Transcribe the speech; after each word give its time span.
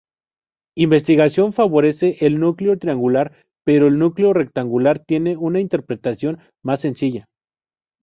Investigación 0.75 1.53
favorece 1.53 2.17
el 2.21 2.39
núcleo 2.39 2.75
triangular 2.79 3.33
pero 3.63 3.85
el 3.85 3.99
núcleo 3.99 4.33
rectangular 4.33 4.97
tiene 5.05 5.37
una 5.37 5.59
interpretación 5.59 6.39
más 6.63 6.79
sencilla. 6.81 7.27